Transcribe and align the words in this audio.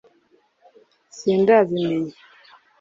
sindabimenya 1.17 2.15